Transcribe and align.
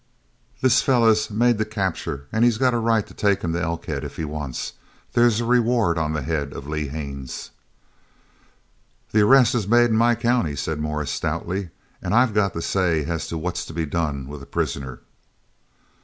"This 0.61 0.81
feller 0.81 1.13
made 1.29 1.59
the 1.59 1.63
capture 1.63 2.25
an' 2.31 2.41
he's 2.41 2.57
got 2.57 2.71
the 2.71 2.77
right 2.79 3.05
to 3.05 3.13
take 3.13 3.43
him 3.43 3.53
into 3.53 3.63
Elkhead 3.67 4.03
if 4.03 4.15
he 4.17 4.25
wants. 4.25 4.73
They's 5.13 5.39
a 5.41 5.45
reward 5.45 5.99
on 5.99 6.13
the 6.13 6.23
head 6.23 6.53
of 6.53 6.65
Lee 6.65 6.87
Haines." 6.87 7.51
"The 9.11 9.21
arrest 9.21 9.53
is 9.53 9.67
made 9.67 9.91
in 9.91 9.95
my 9.95 10.15
county," 10.15 10.55
said 10.55 10.79
Morris 10.79 11.11
stoutly, 11.11 11.69
"an' 12.01 12.13
I've 12.13 12.33
got 12.33 12.55
the 12.55 12.63
say 12.63 13.05
as 13.05 13.27
to 13.27 13.37
what's 13.37 13.63
to 13.65 13.73
be 13.73 13.85
done 13.85 14.27
with 14.27 14.41
a 14.41 14.47
prisoner." 14.47 15.01